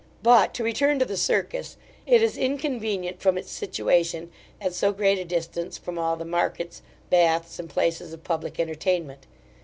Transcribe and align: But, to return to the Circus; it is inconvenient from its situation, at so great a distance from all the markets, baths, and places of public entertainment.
But, 0.23 0.55
to 0.55 0.63
return 0.63 0.97
to 0.97 1.05
the 1.05 1.15
Circus; 1.15 1.77
it 2.07 2.23
is 2.23 2.35
inconvenient 2.35 3.21
from 3.21 3.37
its 3.37 3.51
situation, 3.51 4.31
at 4.59 4.73
so 4.73 4.91
great 4.91 5.19
a 5.19 5.25
distance 5.25 5.77
from 5.77 5.99
all 5.99 6.15
the 6.15 6.25
markets, 6.25 6.81
baths, 7.11 7.59
and 7.59 7.69
places 7.69 8.11
of 8.11 8.23
public 8.23 8.59
entertainment. 8.59 9.27